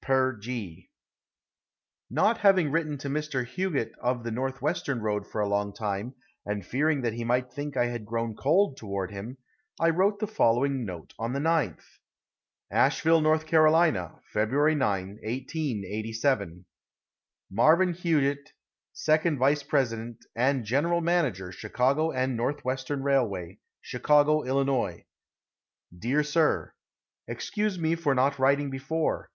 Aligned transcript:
Per 0.01 0.33
G. 0.39 0.89
Not 2.09 2.39
having 2.39 2.71
written 2.71 2.97
to 2.97 3.07
Mr. 3.07 3.45
Hughitt 3.45 3.91
of 4.01 4.23
the 4.23 4.31
Northwestern 4.31 4.99
road 4.99 5.27
for 5.27 5.41
a 5.41 5.47
long 5.47 5.75
time, 5.75 6.15
and 6.43 6.65
fearing 6.65 7.01
that 7.01 7.13
he 7.13 7.23
might 7.23 7.53
think 7.53 7.77
I 7.77 7.85
had 7.85 8.03
grown 8.07 8.33
cold 8.35 8.77
toward 8.77 9.11
him, 9.11 9.37
I 9.79 9.91
wrote 9.91 10.17
the 10.17 10.25
following 10.25 10.85
note 10.85 11.13
on 11.19 11.33
the 11.33 11.39
9th: 11.39 11.83
ASHEVILLE, 12.73 13.27
N. 13.31 13.39
C., 13.41 13.45
Feb. 13.45 14.77
9, 14.77 15.19
1887. 15.21 16.65
Marvin 17.51 17.93
Hughitt, 17.93 18.53
Second 18.93 19.37
Vice 19.37 19.61
President 19.61 20.17
and 20.35 20.65
General 20.65 21.01
Manager 21.01 21.51
Chicago 21.51 22.09
& 22.25 22.25
Northwestern 22.25 23.03
Railway, 23.03 23.59
Chicago, 23.81 24.43
Ill. 24.47 24.95
Dear 25.95 26.23
Sir: 26.23 26.73
Excuse 27.27 27.77
me 27.77 27.93
for 27.93 28.15
not 28.15 28.39
writing 28.39 28.71
before. 28.71 29.29